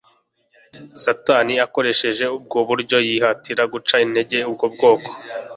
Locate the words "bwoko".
4.73-5.09